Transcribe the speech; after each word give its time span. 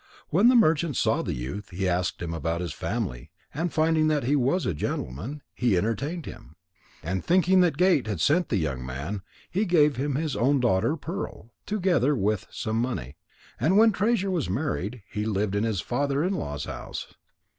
When 0.29 0.47
the 0.47 0.55
merchant 0.55 0.95
saw 0.95 1.21
the 1.21 1.35
youth, 1.35 1.69
he 1.69 1.87
asked 1.87 2.23
him 2.23 2.33
about 2.33 2.59
his 2.59 2.73
family, 2.73 3.29
and 3.53 3.71
finding 3.71 4.07
that 4.07 4.23
he 4.23 4.35
was 4.35 4.65
a 4.65 4.73
gentleman, 4.73 5.43
he 5.53 5.77
entertained 5.77 6.25
him. 6.25 6.55
And 7.03 7.23
thinking 7.23 7.61
that 7.61 7.77
Gate 7.77 8.07
had 8.07 8.19
sent 8.19 8.49
the 8.49 8.57
young 8.57 8.83
man, 8.83 9.21
he 9.51 9.63
gave 9.63 9.97
him 9.97 10.15
his 10.15 10.35
own 10.35 10.59
daughter 10.59 10.97
Pearl, 10.97 11.51
together 11.67 12.15
with 12.15 12.47
some 12.49 12.77
money. 12.77 13.17
And 13.59 13.77
when 13.77 13.91
Treasure 13.91 14.31
was 14.31 14.49
married, 14.49 15.03
he 15.07 15.23
lived 15.27 15.53
in 15.53 15.63
his 15.65 15.81
father 15.81 16.23
in 16.23 16.33
law's 16.33 16.65
house. 16.65 17.13